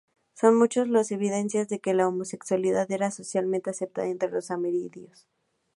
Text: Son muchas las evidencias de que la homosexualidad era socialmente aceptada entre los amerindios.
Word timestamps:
Son 0.33 0.55
muchas 0.57 0.87
las 0.89 1.11
evidencias 1.11 1.69
de 1.69 1.77
que 1.79 1.93
la 1.93 2.07
homosexualidad 2.07 2.91
era 2.91 3.11
socialmente 3.11 3.69
aceptada 3.69 4.07
entre 4.07 4.31
los 4.31 4.49
amerindios. 4.49 5.27